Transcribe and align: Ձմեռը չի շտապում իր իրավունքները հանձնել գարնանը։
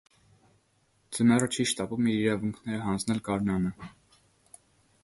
Ձմեռը 1.17 1.49
չի 1.57 1.65
շտապում 1.73 2.09
իր 2.15 2.17
իրավունքները 2.25 2.81
հանձնել 2.87 3.23
գարնանը։ 3.31 3.77